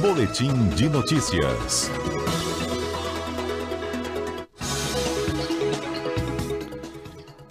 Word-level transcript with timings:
Boletim 0.00 0.70
de 0.70 0.88
notícias. 0.88 1.90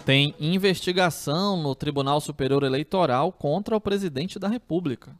Tem 0.04 0.34
investigação 0.40 1.62
no 1.62 1.76
Tribunal 1.76 2.20
Superior 2.20 2.64
Eleitoral 2.64 3.30
contra 3.30 3.76
o 3.76 3.80
presidente 3.80 4.36
da 4.36 4.48
República. 4.48 5.12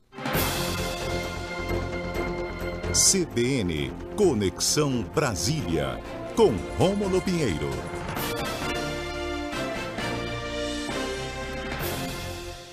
CBN 2.92 3.92
Conexão 4.16 5.04
Brasília, 5.14 6.00
com 6.34 6.50
Rômulo 6.76 7.22
Pinheiro. 7.22 7.70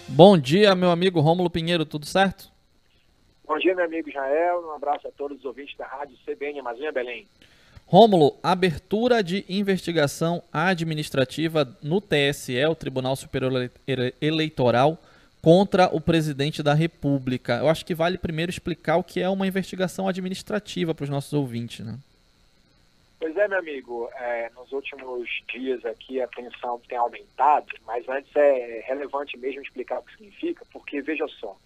Bom 0.08 0.36
dia, 0.36 0.74
meu 0.74 0.90
amigo 0.90 1.20
Rômulo 1.20 1.48
Pinheiro, 1.48 1.86
tudo 1.86 2.08
certo? 2.08 2.57
Bom 3.48 3.58
dia, 3.58 3.74
meu 3.74 3.86
amigo 3.86 4.10
Israel. 4.10 4.62
Um 4.68 4.72
abraço 4.74 5.08
a 5.08 5.12
todos 5.12 5.40
os 5.40 5.46
ouvintes 5.46 5.78
da 5.78 5.88
Rádio 5.88 6.18
CBN 6.26 6.60
Amazônia 6.60 6.92
Belém. 6.92 7.26
Rômulo, 7.86 8.38
abertura 8.44 9.24
de 9.24 9.46
investigação 9.48 10.44
administrativa 10.52 11.66
no 11.82 12.02
TSE, 12.02 12.66
o 12.66 12.76
Tribunal 12.76 13.16
Superior 13.16 13.72
Eleitoral, 14.20 14.98
contra 15.42 15.88
o 15.96 16.02
presidente 16.02 16.62
da 16.62 16.74
República. 16.74 17.60
Eu 17.60 17.70
acho 17.70 17.86
que 17.86 17.96
vale 17.96 18.18
primeiro 18.18 18.50
explicar 18.50 18.98
o 18.98 19.04
que 19.04 19.22
é 19.22 19.30
uma 19.30 19.48
investigação 19.48 20.10
administrativa 20.10 20.94
para 20.94 21.06
os 21.06 21.10
nossos 21.10 21.32
ouvintes, 21.32 21.86
né? 21.86 21.98
Pois 23.18 23.36
é, 23.38 23.48
meu 23.48 23.60
amigo. 23.60 24.10
É, 24.16 24.52
nos 24.58 24.70
últimos 24.74 25.26
dias 25.48 25.86
aqui 25.86 26.22
a 26.22 26.28
tensão 26.28 26.82
tem 26.90 26.98
aumentado, 26.98 27.68
mas 27.86 28.08
antes 28.10 28.36
é 28.36 28.84
relevante 28.86 29.38
mesmo 29.38 29.62
explicar 29.62 30.00
o 30.00 30.04
que 30.04 30.18
significa, 30.18 30.66
porque 30.74 31.02
veja 31.02 31.26
só, 31.40 31.58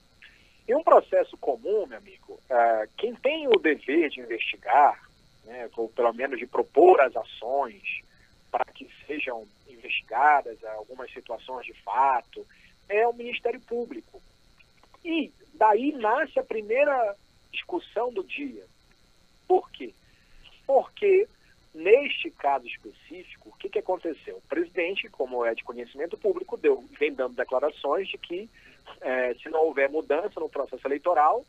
em 0.71 0.75
um 0.75 0.83
processo 0.83 1.37
comum, 1.37 1.85
meu 1.85 1.97
amigo, 1.97 2.39
uh, 2.49 2.89
quem 2.97 3.13
tem 3.15 3.45
o 3.47 3.59
dever 3.59 4.09
de 4.09 4.21
investigar, 4.21 4.97
né, 5.43 5.69
ou 5.75 5.89
pelo 5.89 6.13
menos 6.13 6.39
de 6.39 6.47
propor 6.47 7.01
as 7.01 7.13
ações 7.15 7.83
para 8.49 8.63
que 8.65 8.89
sejam 9.05 9.45
investigadas 9.67 10.63
algumas 10.63 11.11
situações 11.11 11.65
de 11.65 11.73
fato, 11.83 12.47
é 12.87 13.05
o 13.05 13.13
Ministério 13.13 13.59
Público. 13.59 14.21
E 15.03 15.31
daí 15.53 15.91
nasce 15.91 16.39
a 16.39 16.43
primeira 16.43 17.15
discussão 17.51 18.13
do 18.13 18.23
dia. 18.23 18.65
Por 19.47 19.69
quê? 19.71 19.93
Porque, 20.65 21.27
neste 21.73 22.29
caso 22.31 22.65
específico, 22.67 23.49
o 23.49 23.57
que, 23.57 23.69
que 23.69 23.79
aconteceu? 23.79 24.37
O 24.37 24.49
presidente, 24.49 25.09
como 25.09 25.45
é 25.45 25.53
de 25.55 25.63
conhecimento 25.63 26.17
público, 26.17 26.57
deu, 26.57 26.83
vem 26.99 27.13
dando 27.13 27.35
declarações 27.35 28.07
de 28.07 28.17
que 28.17 28.49
é, 28.99 29.33
se 29.35 29.49
não 29.49 29.65
houver 29.65 29.89
mudança 29.89 30.39
no 30.39 30.49
processo 30.49 30.85
eleitoral, 30.85 31.45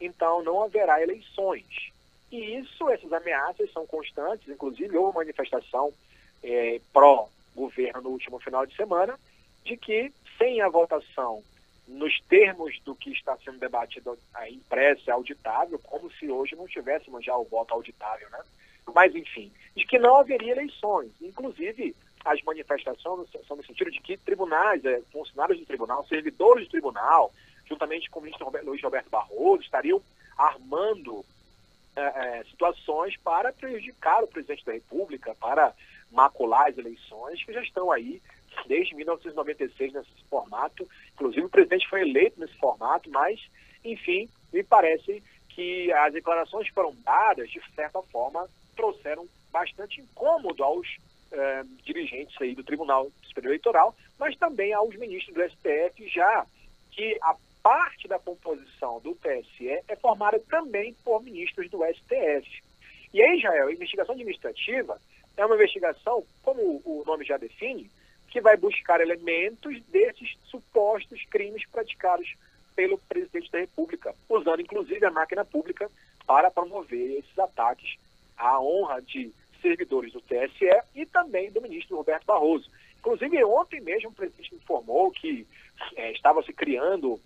então 0.00 0.42
não 0.42 0.62
haverá 0.62 1.02
eleições. 1.02 1.92
E 2.30 2.56
isso, 2.58 2.88
essas 2.88 3.12
ameaças 3.12 3.70
são 3.72 3.86
constantes, 3.86 4.48
inclusive 4.48 4.96
houve 4.96 5.16
uma 5.16 5.20
manifestação 5.20 5.92
é, 6.42 6.80
pró-governo 6.92 8.02
no 8.02 8.10
último 8.10 8.38
final 8.38 8.64
de 8.66 8.74
semana, 8.74 9.18
de 9.64 9.76
que 9.76 10.12
sem 10.38 10.60
a 10.60 10.68
votação 10.68 11.42
nos 11.86 12.20
termos 12.28 12.78
do 12.84 12.94
que 12.94 13.10
está 13.10 13.36
sendo 13.38 13.58
debatido 13.58 14.16
aí, 14.32 14.54
impresso 14.54 15.02
e 15.06 15.10
auditável, 15.10 15.78
como 15.80 16.10
se 16.12 16.30
hoje 16.30 16.54
não 16.54 16.66
tivéssemos 16.66 17.24
já 17.24 17.36
o 17.36 17.44
voto 17.44 17.74
auditável, 17.74 18.30
né? 18.30 18.40
Mas, 18.94 19.14
enfim, 19.14 19.52
de 19.76 19.84
que 19.84 19.98
não 19.98 20.16
haveria 20.16 20.52
eleições. 20.52 21.10
Inclusive, 21.20 21.94
as 22.24 22.42
manifestações 22.42 23.28
são 23.46 23.56
no 23.56 23.64
sentido 23.64 23.90
de 23.90 24.00
que 24.00 24.16
tribunais, 24.16 24.84
é, 24.84 25.00
funcionários 25.12 25.58
do 25.58 25.66
tribunal, 25.66 26.06
servidores 26.06 26.66
do 26.66 26.70
tribunal, 26.70 27.32
juntamente 27.66 28.10
com 28.10 28.20
o 28.20 28.22
ministro 28.22 28.50
Luiz 28.64 28.82
Roberto 28.82 29.08
Barroso, 29.08 29.62
estariam 29.62 30.02
armando 30.36 31.24
é, 31.96 32.00
é, 32.38 32.44
situações 32.44 33.16
para 33.18 33.52
prejudicar 33.52 34.22
o 34.22 34.28
presidente 34.28 34.64
da 34.64 34.72
República, 34.72 35.34
para 35.34 35.74
macular 36.10 36.68
as 36.68 36.78
eleições, 36.78 37.42
que 37.44 37.52
já 37.52 37.62
estão 37.62 37.90
aí 37.90 38.20
desde 38.66 38.94
1996 38.94 39.92
nesse 39.92 40.10
formato. 40.28 40.86
Inclusive, 41.14 41.46
o 41.46 41.50
presidente 41.50 41.88
foi 41.88 42.02
eleito 42.02 42.38
nesse 42.38 42.56
formato, 42.58 43.08
mas, 43.10 43.40
enfim, 43.84 44.28
me 44.52 44.62
parece 44.62 45.22
que 45.60 45.92
as 45.92 46.14
declarações 46.14 46.66
foram 46.68 46.94
dadas, 47.04 47.50
de 47.50 47.60
certa 47.74 48.00
forma, 48.04 48.48
trouxeram 48.74 49.28
bastante 49.52 50.00
incômodo 50.00 50.64
aos 50.64 50.88
eh, 51.30 51.62
dirigentes 51.84 52.34
aí 52.40 52.54
do 52.54 52.64
Tribunal 52.64 53.12
Superior 53.24 53.50
Eleitoral, 53.50 53.94
mas 54.18 54.34
também 54.38 54.72
aos 54.72 54.96
ministros 54.96 55.34
do 55.34 55.42
STF, 55.42 56.08
já 56.08 56.46
que 56.90 57.18
a 57.20 57.36
parte 57.62 58.08
da 58.08 58.18
composição 58.18 59.00
do 59.00 59.14
TSE 59.16 59.82
é 59.86 59.96
formada 59.96 60.40
também 60.48 60.94
por 61.04 61.22
ministros 61.22 61.68
do 61.68 61.84
STF. 61.84 62.62
E 63.12 63.20
aí, 63.20 63.36
Israel, 63.36 63.66
a 63.68 63.72
investigação 63.72 64.14
administrativa 64.14 64.98
é 65.36 65.44
uma 65.44 65.56
investigação, 65.56 66.24
como 66.42 66.80
o 66.86 67.04
nome 67.04 67.26
já 67.26 67.36
define, 67.36 67.90
que 68.30 68.40
vai 68.40 68.56
buscar 68.56 68.98
elementos 69.02 69.78
desses 69.88 70.38
supostos 70.44 71.22
crimes 71.26 71.66
praticados 71.66 72.34
pelo 72.80 72.96
presidente 72.96 73.52
da 73.52 73.58
República, 73.58 74.14
usando 74.26 74.62
inclusive 74.62 75.04
a 75.04 75.10
máquina 75.10 75.44
pública 75.44 75.90
para 76.26 76.50
promover 76.50 77.18
esses 77.18 77.38
ataques 77.38 77.98
à 78.38 78.58
honra 78.58 79.02
de 79.02 79.30
servidores 79.60 80.14
do 80.14 80.20
TSE 80.22 80.64
e 80.94 81.04
também 81.04 81.50
do 81.50 81.60
ministro 81.60 81.98
Roberto 81.98 82.24
Barroso. 82.24 82.70
Inclusive, 82.98 83.44
ontem 83.44 83.82
mesmo 83.82 84.08
o 84.08 84.14
presidente 84.14 84.54
informou 84.54 85.10
que 85.10 85.46
é, 85.94 86.10
estava 86.12 86.42
se 86.42 86.54
criando 86.54 87.20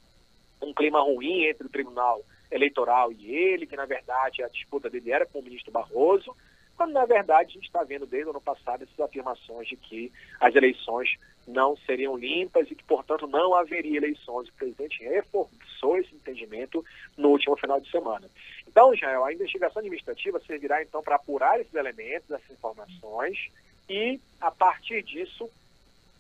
um 0.61 0.75
clima 0.75 1.01
ruim 1.01 1.45
entre 1.45 1.69
o 1.69 1.71
Tribunal 1.71 2.21
Eleitoral 2.51 3.13
e 3.13 3.33
ele, 3.33 3.65
que 3.65 3.77
na 3.77 3.87
verdade 3.87 4.43
a 4.43 4.49
disputa 4.49 4.91
dele 4.91 5.13
era 5.13 5.25
com 5.25 5.39
o 5.39 5.43
ministro 5.43 5.71
Barroso, 5.71 6.35
quando 6.77 6.93
na 6.93 7.05
verdade 7.05 7.51
a 7.51 7.55
gente 7.55 7.67
está 7.67 7.83
vendo 7.83 8.07
desde 8.07 8.29
o 8.29 8.31
ano 8.31 8.41
passado 8.41 8.83
essas 8.83 9.01
afirmações 9.01 9.69
de 9.69 9.77
que 9.77 10.13
as 10.41 10.55
eleições 10.55 11.17
não 11.47 11.77
seriam 11.77 12.17
limpas 12.17 12.71
e 12.71 12.75
que, 12.75 12.85
portanto, 12.85 13.27
não 13.27 13.55
haveria 13.55 13.99
eleições. 13.99 14.49
O 14.49 14.55
presidente 14.55 15.05
reforçou 15.05 15.99
esse 15.99 16.15
entendimento 16.15 16.85
no 17.17 17.29
último 17.29 17.57
final 17.57 17.81
de 17.81 17.91
semana. 17.91 18.29
Então, 18.67 18.95
Israel, 18.95 19.25
a 19.25 19.33
investigação 19.33 19.81
administrativa 19.81 20.41
servirá 20.47 20.83
então 20.83 21.03
para 21.03 21.17
apurar 21.17 21.61
esses 21.61 21.75
elementos, 21.75 22.31
essas 22.31 22.51
informações 22.51 23.51
e, 23.89 24.19
a 24.41 24.51
partir 24.51 25.03
disso, 25.03 25.51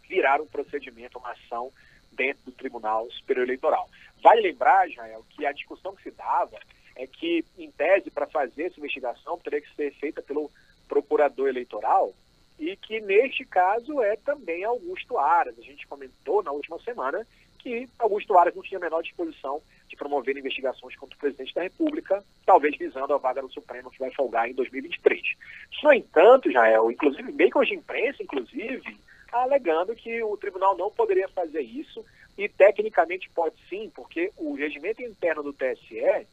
virar 0.09 0.41
um 0.41 0.47
procedimento, 0.47 1.19
uma 1.19 1.32
ação 1.32 1.72
dentro 2.12 2.44
do 2.44 2.53
Tribunal 2.53 3.10
Superior 3.10 3.44
Eleitoral. 3.44 3.88
Vale 4.22 4.42
lembrar, 4.42 4.88
Israel, 4.88 5.25
que 5.31 5.44
a 5.44 5.53
discussão 5.53 5.94
que 5.97 6.03
se 6.03 6.10
dava 6.10 6.59
é 6.97 7.06
que, 7.06 7.44
em 7.59 7.71
tese, 7.71 8.10
para 8.10 8.27
fazer 8.27 8.65
essa 8.65 8.78
investigação, 8.78 9.38
teria 9.38 9.60
que 9.60 9.75
ser 9.75 9.93
feita 9.94 10.22
pelo 10.22 10.50
procurador 10.88 11.49
eleitoral 11.49 12.15
e 12.59 12.77
que, 12.77 13.00
neste 13.00 13.44
caso, 13.44 14.00
é 14.03 14.16
também 14.16 14.65
Augusto 14.65 15.19
Aras. 15.19 15.59
A 15.59 15.62
gente 15.62 15.87
comentou 15.87 16.43
na 16.43 16.53
última 16.53 16.78
semana 16.81 17.27
que 17.59 17.88
Augusto 17.99 18.37
Aras 18.37 18.54
não 18.54 18.62
tinha 18.62 18.78
a 18.78 18.81
menor 18.81 19.03
disposição 19.03 19.60
de 19.88 19.97
promover 19.97 20.37
investigações 20.37 20.94
contra 20.97 21.16
o 21.16 21.19
presidente 21.19 21.54
da 21.54 21.62
República, 21.62 22.22
talvez 22.44 22.77
visando 22.77 23.15
a 23.15 23.19
vaga 23.19 23.43
no 23.43 23.50
Supremo 23.50 23.91
que 23.91 23.99
vai 23.99 24.10
folgar 24.10 24.49
em 24.49 24.54
2023. 24.54 25.22
No 25.83 25.93
entanto, 25.93 26.50
Jael, 26.50 26.91
inclusive 26.91 27.33
veículos 27.33 27.69
de 27.69 27.75
imprensa, 27.75 28.22
inclusive, 28.22 28.97
alegando 29.33 29.94
que 29.94 30.22
o 30.22 30.37
tribunal 30.37 30.77
não 30.77 30.91
poderia 30.91 31.28
fazer 31.28 31.62
isso 31.62 32.04
e 32.37 32.49
tecnicamente 32.49 33.31
pode 33.31 33.54
sim, 33.69 33.91
porque 33.94 34.31
o 34.37 34.54
regimento 34.54 35.03
interno 35.03 35.43
do 35.43 35.53
TSE 35.53 35.77
se 35.88 36.27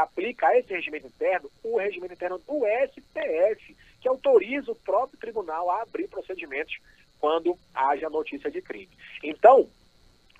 aplica 0.00 0.48
a 0.48 0.58
esse 0.58 0.72
regimento 0.72 1.06
interno 1.06 1.50
o 1.62 1.78
regimento 1.78 2.14
interno 2.14 2.38
do 2.38 2.62
STF, 2.88 3.76
que 4.00 4.08
autoriza 4.08 4.72
o 4.72 4.76
próprio 4.76 5.18
tribunal 5.18 5.70
a 5.70 5.82
abrir 5.82 6.08
procedimentos 6.08 6.78
quando 7.18 7.56
haja 7.74 8.08
notícia 8.08 8.50
de 8.50 8.62
crime. 8.62 8.90
Então, 9.22 9.68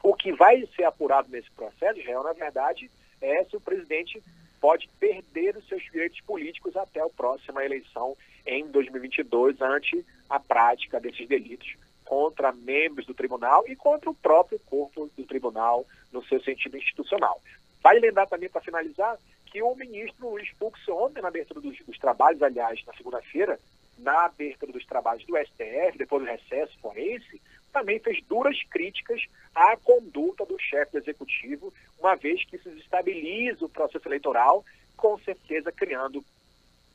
o 0.03 0.15
que 0.15 0.33
vai 0.33 0.67
ser 0.75 0.85
apurado 0.85 1.29
nesse 1.31 1.51
processo, 1.51 2.01
Israel, 2.01 2.23
na 2.23 2.33
verdade, 2.33 2.91
é 3.21 3.45
se 3.45 3.57
o 3.57 3.61
presidente 3.61 4.23
pode 4.61 4.89
perder 4.99 5.57
os 5.57 5.67
seus 5.69 5.83
direitos 5.85 6.21
políticos 6.23 6.77
até 6.77 7.01
a 7.01 7.09
próxima 7.09 7.65
eleição 7.65 8.17
em 8.47 8.67
2022, 8.67 9.61
ante 9.61 10.05
a 10.29 10.39
prática 10.41 11.01
desses 11.01 11.29
delitos 11.29 11.77
contra 12.05 12.53
membros 12.53 13.07
do 13.07 13.15
tribunal 13.15 13.65
e 13.69 13.77
contra 13.77 14.11
o 14.11 14.15
próprio 14.15 14.59
corpo 14.67 15.11
do 15.17 15.25
tribunal 15.25 15.87
no 16.13 16.25
seu 16.25 16.41
sentido 16.43 16.77
institucional. 16.77 17.41
Vale 17.83 18.01
lembrar 18.01 18.27
também, 18.27 18.49
para 18.49 18.61
finalizar, 18.61 19.17
que 19.51 19.63
o 19.63 19.75
ministro 19.75 20.31
Luiz 20.31 20.49
Fux, 20.59 20.81
ontem, 20.89 21.21
na 21.21 21.29
abertura 21.29 21.61
dos, 21.61 21.77
dos 21.85 21.99
trabalhos, 21.99 22.43
aliás, 22.43 22.81
na 22.87 22.95
segunda-feira, 22.95 23.59
na 23.99 24.27
abertura 24.27 24.73
dos 24.73 24.87
trabalhos 24.87 25.25
do 25.27 25.37
STF, 25.37 25.99
depois 25.99 26.23
do 26.23 26.31
recesso 26.31 26.79
forense, 26.79 27.41
também 27.73 27.99
fez 27.99 28.23
duras 28.25 28.57
críticas 28.71 29.21
à 29.55 29.77
conduta 29.77 30.45
do 30.47 30.59
chefe 30.59 30.93
do 30.93 30.99
executivo, 30.99 31.73
uma 31.99 32.17
vez 32.17 32.45
que 32.45 32.57
isso 32.57 32.69
desestabiliza 32.69 33.65
o 33.65 33.69
processo 33.69 34.07
eleitoral, 34.09 34.65
com 34.97 35.19
certeza 35.19 35.71
criando 35.71 36.25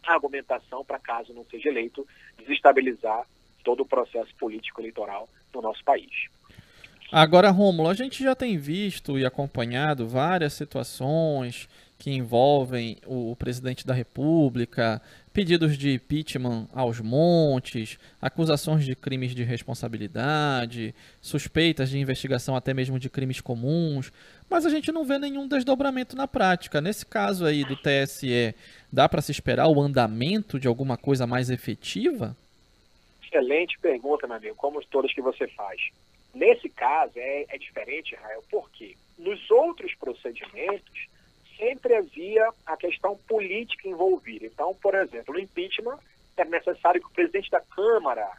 argumentação 0.06 0.84
para, 0.84 1.00
caso 1.00 1.34
não 1.34 1.46
seja 1.46 1.70
eleito, 1.70 2.08
desestabilizar 2.38 3.26
todo 3.64 3.82
o 3.82 3.86
processo 3.86 4.34
político 4.36 4.82
eleitoral 4.82 5.28
no 5.54 5.62
nosso 5.62 5.84
país. 5.84 6.30
Agora, 7.12 7.52
Rômulo, 7.52 7.90
a 7.90 7.94
gente 7.94 8.24
já 8.24 8.36
tem 8.36 8.58
visto 8.58 9.18
e 9.18 9.26
acompanhado 9.26 10.08
várias 10.08 10.54
situações 10.54 11.68
que 11.98 12.12
envolvem 12.12 12.98
o, 13.06 13.32
o 13.32 13.36
presidente 13.36 13.86
da 13.86 13.94
República, 13.94 15.02
pedidos 15.34 15.78
de 15.78 15.94
impeachment 15.94 16.68
aos 16.74 17.00
montes, 17.00 17.98
acusações 18.22 18.86
de 18.86 18.96
crimes 18.96 19.34
de 19.34 19.44
responsabilidade, 19.44 20.94
suspeitas 21.22 21.90
de 21.90 21.98
investigação 21.98 22.56
até 22.56 22.74
mesmo 22.74 23.00
de 23.00 23.10
crimes 23.10 23.42
comuns, 23.42 24.12
mas 24.50 24.66
a 24.66 24.70
gente 24.70 24.92
não 24.92 25.04
vê 25.04 25.18
nenhum 25.18 25.48
desdobramento 25.48 26.16
na 26.16 26.28
prática. 26.28 26.82
Nesse 26.82 27.06
caso 27.06 27.46
aí 27.46 27.64
do 27.64 27.76
TSE, 27.76 28.54
dá 28.92 29.10
para 29.10 29.22
se 29.22 29.32
esperar 29.32 29.68
o 29.68 29.82
andamento 29.82 30.60
de 30.60 30.68
alguma 30.68 30.98
coisa 30.98 31.26
mais 31.26 31.50
efetiva? 31.50 32.36
Excelente 33.24 33.78
pergunta, 33.80 34.28
meu 34.28 34.38
amigo, 34.38 34.56
como 34.56 34.84
todas 34.86 35.14
que 35.14 35.22
você 35.22 35.48
faz. 35.48 35.82
Nesse 36.34 36.70
caso 36.70 37.14
é, 37.16 37.46
é 37.50 37.58
diferente, 37.58 38.16
Rael, 38.16 38.44
porque 38.52 38.96
nos 39.18 39.50
outros 39.50 39.94
procedimentos 39.96 41.08
sempre 41.58 41.96
havia 41.96 42.50
a 42.66 42.78
questão 42.78 43.18
política 43.28 43.88
envolvida. 43.88 44.46
Então, 44.46 44.74
por 44.76 44.96
exemplo, 44.96 45.34
no 45.34 45.40
impeachment 45.40 46.00
é 46.38 46.46
necessário 46.46 47.02
que 47.02 47.08
o 47.08 47.12
presidente 47.12 47.50
da 47.50 47.62
Câmara 47.62 48.30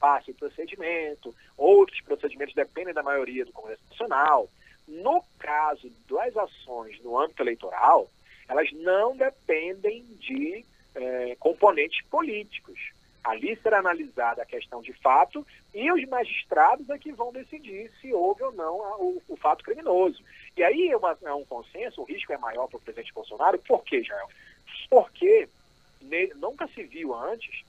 passe 0.00 0.32
o 0.32 0.34
procedimento, 0.34 1.34
outros 1.56 2.00
procedimentos 2.00 2.54
dependem 2.54 2.92
da 2.92 3.02
maioria 3.02 3.44
do 3.44 3.52
Congresso 3.52 3.82
Nacional. 3.90 4.48
No 4.88 5.22
caso 5.38 5.88
das 6.10 6.36
ações 6.36 7.00
no 7.02 7.18
âmbito 7.18 7.42
eleitoral, 7.42 8.10
elas 8.48 8.70
não 8.72 9.16
dependem 9.16 10.04
de 10.18 10.64
eh, 10.94 11.36
componentes 11.38 12.04
políticos. 12.06 12.78
Ali 13.24 13.56
será 13.62 13.78
analisada 13.78 14.42
a 14.42 14.46
questão 14.46 14.82
de 14.82 14.92
fato 14.94 15.46
e 15.72 15.90
os 15.92 16.04
magistrados 16.08 16.88
é 16.90 16.98
que 16.98 17.12
vão 17.12 17.32
decidir 17.32 17.90
se 18.00 18.12
houve 18.12 18.42
ou 18.42 18.52
não 18.52 18.76
o, 19.00 19.22
o 19.28 19.36
fato 19.36 19.62
criminoso. 19.62 20.22
E 20.56 20.62
aí 20.62 20.88
é, 20.88 20.96
uma, 20.96 21.16
é, 21.22 21.32
um 21.32 21.44
consenso, 21.44 22.02
o 22.02 22.04
risco 22.04 22.32
é 22.32 22.38
maior 22.38 22.66
para 22.66 22.78
o 22.78 22.80
presidente 22.80 23.12
Bolsonaro. 23.12 23.58
Por 23.60 23.84
quê, 23.84 24.02
Jael? 24.02 24.28
Porque 24.90 25.48
ne, 26.00 26.32
nunca 26.34 26.66
se 26.68 26.82
viu 26.82 27.14
antes 27.14 27.64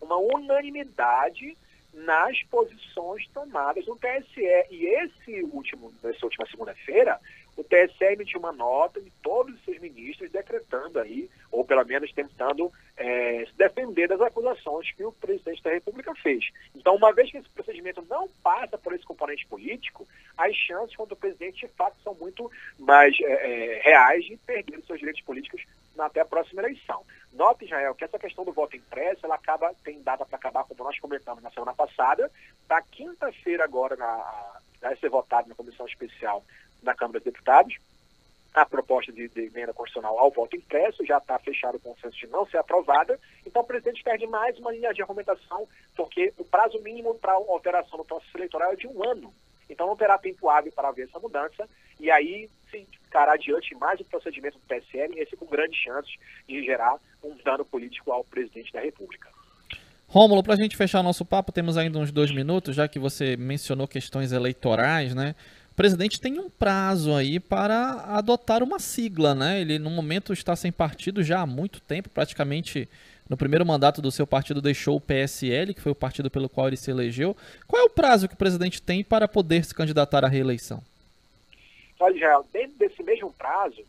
uma 0.00 0.16
unanimidade 0.16 1.56
nas 1.92 2.42
posições 2.44 3.26
tomadas 3.28 3.86
no 3.86 3.96
TSE. 3.96 4.66
E 4.70 4.86
esse 4.86 5.42
último, 5.44 5.92
nessa 6.02 6.24
última 6.24 6.46
segunda-feira, 6.46 7.20
o 7.56 7.64
TSE 7.64 8.04
emitiu 8.04 8.40
uma 8.40 8.52
nota 8.52 9.00
de 9.00 9.10
todos 9.22 9.54
os 9.54 9.64
seus 9.64 9.78
ministros 9.78 10.30
decretando 10.30 10.98
aí, 10.98 11.28
ou 11.50 11.64
pelo 11.64 11.84
menos 11.84 12.12
tentando 12.12 12.72
é, 12.96 13.44
se 13.46 13.54
defender 13.56 14.08
das 14.08 14.20
acusações 14.20 14.90
que 14.92 15.04
o 15.04 15.12
presidente 15.12 15.62
da 15.62 15.70
República 15.70 16.14
fez. 16.16 16.50
Então, 16.74 16.94
uma 16.94 17.12
vez 17.12 17.30
que 17.30 17.38
esse 17.38 17.48
procedimento 17.50 18.04
não 18.08 18.28
passa 18.42 18.78
por 18.78 18.94
esse 18.94 19.04
componente 19.04 19.46
político, 19.46 20.06
as 20.36 20.54
chances 20.54 20.96
contra 20.96 21.14
o 21.14 21.18
presidente, 21.18 21.66
de 21.66 21.72
fato, 21.72 21.96
são 22.02 22.14
muito 22.14 22.50
mais 22.78 23.14
é, 23.20 23.24
é, 23.24 23.80
reais 23.82 24.24
de 24.24 24.36
perder 24.38 24.82
seus 24.86 24.98
direitos 24.98 25.22
políticos 25.22 25.62
até 25.98 26.20
a 26.20 26.24
próxima 26.24 26.62
eleição. 26.62 27.04
Note, 27.32 27.64
Israel, 27.64 27.94
que 27.94 28.04
essa 28.04 28.18
questão 28.18 28.44
do 28.44 28.52
voto 28.52 28.76
impresso, 28.76 29.24
ela 29.24 29.34
acaba, 29.34 29.74
tem 29.84 30.02
data 30.02 30.24
para 30.24 30.36
acabar, 30.36 30.64
como 30.64 30.84
nós 30.84 30.98
comentamos 30.98 31.42
na 31.42 31.50
semana 31.50 31.74
passada, 31.74 32.30
para 32.66 32.80
quinta-feira 32.82 33.64
agora, 33.64 33.96
na, 33.96 34.60
vai 34.80 34.96
ser 34.96 35.10
votado 35.10 35.48
na 35.48 35.54
comissão 35.54 35.86
especial 35.86 36.42
na 36.82 36.94
Câmara 36.94 37.18
dos 37.18 37.24
Deputados, 37.24 37.76
a 38.52 38.66
proposta 38.66 39.12
de, 39.12 39.28
de 39.28 39.42
emenda 39.42 39.72
constitucional 39.72 40.18
ao 40.18 40.30
voto 40.30 40.56
impresso, 40.56 41.04
já 41.06 41.18
está 41.18 41.38
fechado 41.38 41.76
o 41.76 41.80
consenso 41.80 42.16
de 42.16 42.26
não 42.26 42.44
ser 42.46 42.58
aprovada, 42.58 43.18
então 43.46 43.62
o 43.62 43.66
presidente 43.66 44.02
perde 44.02 44.26
mais 44.26 44.58
uma 44.58 44.72
linha 44.72 44.92
de 44.92 45.02
argumentação, 45.02 45.68
porque 45.94 46.32
o 46.36 46.44
prazo 46.44 46.80
mínimo 46.82 47.14
para 47.14 47.32
alteração 47.32 47.98
do 47.98 48.04
processo 48.04 48.36
eleitoral 48.36 48.72
é 48.72 48.76
de 48.76 48.88
um 48.88 49.04
ano. 49.04 49.32
Então 49.68 49.86
não 49.86 49.96
terá 49.96 50.18
tempo 50.18 50.48
hábil 50.48 50.72
para 50.72 50.88
haver 50.88 51.06
essa 51.06 51.20
mudança, 51.20 51.68
e 52.00 52.10
aí 52.10 52.50
se 52.70 52.86
ficará 53.04 53.34
adiante 53.34 53.74
mais 53.76 54.00
o 54.00 54.04
procedimento 54.04 54.58
do 54.58 54.66
PSL, 54.66 55.18
esse 55.20 55.36
com 55.36 55.46
grandes 55.46 55.78
chances 55.78 56.12
de 56.48 56.64
gerar 56.64 56.96
um 57.22 57.36
dano 57.44 57.64
político 57.64 58.10
ao 58.10 58.24
presidente 58.24 58.72
da 58.72 58.80
República. 58.80 59.30
Rômulo, 60.08 60.42
para 60.42 60.54
a 60.54 60.56
gente 60.56 60.76
fechar 60.76 61.04
nosso 61.04 61.24
papo, 61.24 61.52
temos 61.52 61.76
ainda 61.76 62.00
uns 62.00 62.10
dois 62.10 62.32
minutos, 62.32 62.74
já 62.74 62.88
que 62.88 62.98
você 62.98 63.36
mencionou 63.36 63.86
questões 63.86 64.32
eleitorais, 64.32 65.14
né? 65.14 65.36
Presidente 65.80 66.20
tem 66.20 66.38
um 66.38 66.50
prazo 66.50 67.14
aí 67.14 67.40
para 67.40 67.92
adotar 68.14 68.62
uma 68.62 68.78
sigla, 68.78 69.34
né? 69.34 69.62
Ele, 69.62 69.78
no 69.78 69.88
momento, 69.88 70.30
está 70.30 70.54
sem 70.54 70.70
partido 70.70 71.22
já 71.22 71.40
há 71.40 71.46
muito 71.46 71.80
tempo, 71.80 72.10
praticamente 72.10 72.86
no 73.26 73.34
primeiro 73.34 73.64
mandato 73.64 74.02
do 74.02 74.10
seu 74.10 74.26
partido 74.26 74.60
deixou 74.60 74.96
o 74.96 75.00
PSL, 75.00 75.72
que 75.72 75.80
foi 75.80 75.90
o 75.90 75.94
partido 75.94 76.30
pelo 76.30 76.50
qual 76.50 76.66
ele 76.66 76.76
se 76.76 76.90
elegeu. 76.90 77.34
Qual 77.66 77.80
é 77.80 77.84
o 77.86 77.88
prazo 77.88 78.28
que 78.28 78.34
o 78.34 78.36
presidente 78.36 78.82
tem 78.82 79.02
para 79.02 79.26
poder 79.26 79.64
se 79.64 79.74
candidatar 79.74 80.22
à 80.22 80.28
reeleição? 80.28 80.82
Olha, 81.98 82.14
Israel, 82.14 82.46
dentro 82.52 82.76
desse 82.76 83.02
mesmo 83.02 83.32
prazo, 83.32 83.82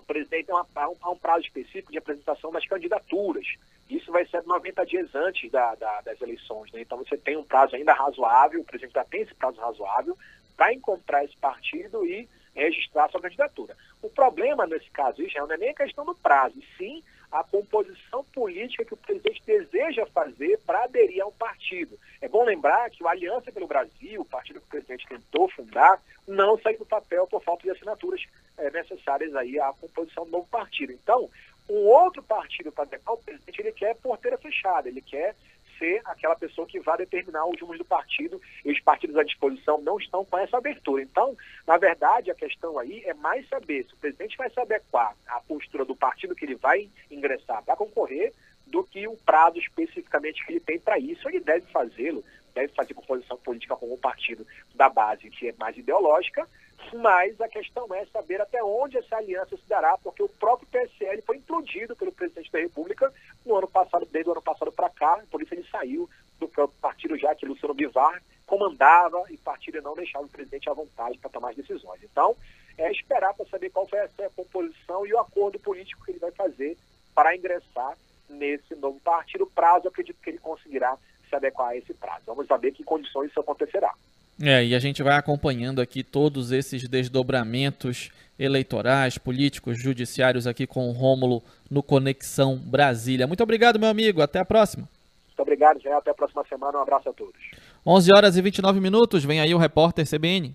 o 0.00 0.02
presidente 0.02 0.46
tem 0.46 0.56
um 0.56 1.16
prazo 1.16 1.44
específico 1.44 1.92
de 1.92 1.98
apresentação 1.98 2.50
das 2.50 2.66
candidaturas. 2.66 3.46
Isso 3.88 4.10
vai 4.10 4.26
ser 4.26 4.42
90 4.42 4.84
dias 4.86 5.14
antes 5.14 5.48
da, 5.52 5.76
da, 5.76 6.00
das 6.00 6.20
eleições. 6.20 6.72
Né? 6.72 6.80
Então 6.80 6.98
você 6.98 7.16
tem 7.16 7.36
um 7.36 7.44
prazo 7.44 7.76
ainda 7.76 7.92
razoável, 7.92 8.60
o 8.60 8.64
presidente 8.64 8.94
já 8.94 9.04
tem 9.04 9.22
esse 9.22 9.34
prazo 9.36 9.60
razoável 9.60 10.18
para 10.56 10.72
encontrar 10.72 11.24
esse 11.24 11.36
partido 11.36 12.04
e 12.06 12.28
registrar 12.54 13.10
sua 13.10 13.20
candidatura. 13.20 13.76
O 14.02 14.10
problema 14.10 14.66
nesse 14.66 14.90
caso, 14.90 15.22
Israel, 15.22 15.46
não 15.46 15.54
é 15.54 15.58
nem 15.58 15.70
a 15.70 15.74
questão 15.74 16.04
do 16.04 16.14
prazo, 16.14 16.58
e 16.58 16.76
sim 16.76 17.02
a 17.30 17.42
composição 17.42 18.22
política 18.24 18.84
que 18.84 18.92
o 18.92 18.96
presidente 18.96 19.42
deseja 19.46 20.04
fazer 20.06 20.58
para 20.66 20.84
aderir 20.84 21.22
a 21.22 21.26
um 21.26 21.32
partido. 21.32 21.98
É 22.20 22.28
bom 22.28 22.44
lembrar 22.44 22.90
que 22.90 23.02
o 23.02 23.08
Aliança 23.08 23.50
pelo 23.50 23.66
Brasil, 23.66 24.20
o 24.20 24.24
partido 24.24 24.60
que 24.60 24.66
o 24.66 24.70
presidente 24.70 25.08
tentou 25.08 25.48
fundar, 25.48 25.98
não 26.28 26.58
saiu 26.58 26.78
do 26.78 26.84
papel 26.84 27.26
por 27.26 27.42
falta 27.42 27.62
de 27.62 27.70
assinaturas 27.70 28.22
é, 28.58 28.70
necessárias 28.70 29.34
aí 29.34 29.58
à 29.58 29.72
composição 29.72 30.26
do 30.26 30.30
novo 30.30 30.46
partido. 30.48 30.92
Então, 30.92 31.30
um 31.70 31.86
outro 31.86 32.22
partido 32.22 32.70
para 32.70 32.86
o 33.06 33.16
presidente, 33.16 33.60
ele 33.62 33.72
quer 33.72 33.96
porteira 33.96 34.36
fechada, 34.36 34.88
ele 34.88 35.00
quer 35.00 35.34
ser 35.78 36.00
aquela 36.04 36.36
pessoa 36.36 36.66
que 36.66 36.80
vai 36.80 36.96
determinar 36.98 37.46
os 37.46 37.60
rumos 37.60 37.78
do 37.78 37.84
partido 37.84 38.40
e 38.64 38.72
os 38.72 38.80
partidos 38.80 39.16
à 39.16 39.22
disposição 39.22 39.80
não 39.80 39.98
estão 39.98 40.24
com 40.24 40.38
essa 40.38 40.56
abertura. 40.56 41.02
Então, 41.02 41.36
na 41.66 41.76
verdade, 41.76 42.30
a 42.30 42.34
questão 42.34 42.78
aí 42.78 43.02
é 43.04 43.14
mais 43.14 43.48
saber 43.48 43.84
se 43.84 43.94
o 43.94 43.96
presidente 43.96 44.36
vai 44.36 44.50
se 44.50 44.60
adequar 44.60 45.14
à 45.26 45.40
postura 45.40 45.84
do 45.84 45.96
partido 45.96 46.34
que 46.34 46.44
ele 46.44 46.54
vai 46.54 46.88
ingressar 47.10 47.62
para 47.64 47.76
concorrer 47.76 48.32
do 48.66 48.82
que 48.84 49.06
o 49.06 49.16
prazo 49.16 49.58
especificamente 49.58 50.44
que 50.44 50.52
ele 50.52 50.60
tem 50.60 50.78
para 50.78 50.98
isso. 50.98 51.28
Ele 51.28 51.40
deve 51.40 51.66
fazê-lo, 51.66 52.24
deve 52.54 52.72
fazer 52.72 52.94
composição 52.94 53.36
política 53.36 53.76
com 53.76 53.92
o 53.92 53.98
partido 53.98 54.46
da 54.74 54.88
base 54.88 55.28
que 55.30 55.48
é 55.48 55.54
mais 55.58 55.76
ideológica, 55.76 56.48
mas 56.94 57.40
a 57.40 57.48
questão 57.48 57.86
é 57.94 58.04
saber 58.06 58.40
até 58.40 58.62
onde 58.62 58.98
essa 58.98 59.16
aliança 59.16 59.56
se 59.56 59.68
dará, 59.68 59.96
porque 59.98 60.22
o 60.22 60.28
próprio 60.28 60.68
PSL 60.68 61.22
foi 61.22 61.36
implodido 61.36 61.96
pelo 61.96 62.12
presidente 62.12 62.50
da 62.50 62.58
República 62.58 63.12
no 63.44 63.56
ano 63.56 63.68
passado, 63.68 64.06
desde 64.10 64.28
o 64.28 64.32
ano 64.32 64.42
passado 64.42 64.72
para 64.72 64.90
cá, 64.90 65.22
por 65.30 65.42
isso 65.42 65.54
ele 65.54 65.66
saiu 65.70 66.08
do 66.38 66.48
partido 66.80 67.16
já 67.16 67.34
que 67.34 67.46
Luciano 67.46 67.74
Bivar 67.74 68.22
comandava 68.46 69.24
e 69.30 69.34
o 69.34 69.38
partido 69.38 69.80
não 69.80 69.94
deixava 69.94 70.24
o 70.24 70.28
presidente 70.28 70.68
à 70.68 70.74
vontade 70.74 71.18
para 71.18 71.30
tomar 71.30 71.50
as 71.50 71.56
decisões. 71.56 72.02
Então, 72.02 72.36
é 72.76 72.90
esperar 72.90 73.32
para 73.34 73.46
saber 73.46 73.70
qual 73.70 73.88
foi 73.88 74.00
essa 74.00 74.28
composição 74.30 75.06
e 75.06 75.14
o 75.14 75.18
acordo 75.18 75.58
político 75.58 76.04
que 76.04 76.10
ele 76.10 76.18
vai 76.18 76.32
fazer 76.32 76.76
para 77.14 77.36
ingressar 77.36 77.96
nesse 78.28 78.74
novo 78.74 78.98
partido. 79.00 79.44
O 79.44 79.50
prazo, 79.50 79.88
acredito 79.88 80.20
que 80.20 80.30
ele 80.30 80.38
conseguirá 80.38 80.96
se 81.28 81.36
adequar 81.36 81.68
a 81.68 81.76
esse 81.76 81.94
prazo. 81.94 82.24
Vamos 82.26 82.46
saber 82.46 82.72
que 82.72 82.84
condições 82.84 83.30
isso 83.30 83.40
acontecerá. 83.40 83.94
É, 84.44 84.64
e 84.64 84.74
a 84.74 84.80
gente 84.80 85.04
vai 85.04 85.14
acompanhando 85.16 85.80
aqui 85.80 86.02
todos 86.02 86.50
esses 86.50 86.88
desdobramentos 86.88 88.10
eleitorais, 88.36 89.16
políticos, 89.16 89.80
judiciários 89.80 90.48
aqui 90.48 90.66
com 90.66 90.88
o 90.88 90.92
Rômulo 90.92 91.40
no 91.70 91.80
Conexão 91.80 92.56
Brasília. 92.56 93.28
Muito 93.28 93.40
obrigado, 93.44 93.78
meu 93.78 93.88
amigo. 93.88 94.20
Até 94.20 94.40
a 94.40 94.44
próxima. 94.44 94.88
Muito 95.28 95.42
obrigado, 95.42 95.80
Zé. 95.80 95.92
Até 95.92 96.10
a 96.10 96.14
próxima 96.14 96.44
semana. 96.48 96.76
Um 96.76 96.82
abraço 96.82 97.08
a 97.08 97.12
todos. 97.12 97.40
11 97.86 98.10
horas 98.16 98.36
e 98.36 98.42
29 98.42 98.80
minutos. 98.80 99.24
Vem 99.24 99.40
aí 99.40 99.54
o 99.54 99.58
repórter 99.58 100.04
CBN. 100.10 100.52